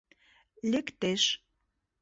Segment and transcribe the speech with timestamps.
[0.71, 1.23] —Лектеш...